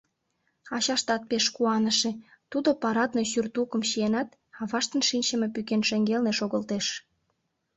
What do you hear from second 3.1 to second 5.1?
сюртукым чиенат, аваштын